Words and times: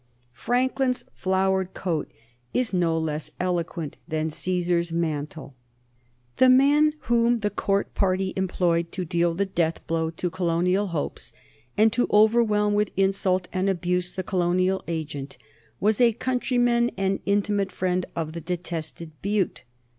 Franklin's 0.33 1.05
flowered 1.13 1.75
coat 1.75 2.11
is 2.55 2.73
no 2.73 2.97
less 2.97 3.29
eloquent 3.39 3.97
than 4.07 4.31
Caesar's 4.31 4.91
mantle. 4.91 5.53
The 6.37 6.49
man 6.49 6.95
whom 7.01 7.41
the 7.41 7.51
Court 7.51 7.93
party 7.93 8.33
employed 8.35 8.91
to 8.93 9.05
deal 9.05 9.35
the 9.35 9.45
death 9.45 9.85
blow 9.85 10.09
to 10.09 10.31
colonial 10.31 10.87
hopes, 10.87 11.33
and 11.77 11.93
to 11.93 12.07
overwhelm 12.11 12.73
with 12.73 12.89
insult 12.97 13.47
and 13.53 13.69
abuse 13.69 14.13
the 14.13 14.23
colonial 14.23 14.83
agent, 14.87 15.37
was 15.79 16.01
a 16.01 16.13
countryman 16.13 16.89
and 16.97 17.19
intimate 17.27 17.71
friend 17.71 18.07
of 18.15 18.33
the 18.33 18.41
detested 18.41 19.11
Bute. 19.21 19.63